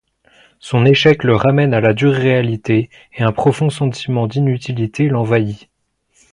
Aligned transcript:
Son 0.57 0.83
échec 0.83 1.23
le 1.23 1.35
ramène 1.35 1.75
à 1.75 1.79
la 1.79 1.93
dure 1.93 2.13
réalité 2.13 2.89
et 3.13 3.21
un 3.21 3.31
profond 3.31 3.69
sentiment 3.69 4.25
d’inutilité 4.25 5.07
l’envahit. 5.07 5.69